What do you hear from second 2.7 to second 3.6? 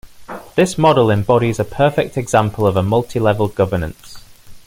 a multi-level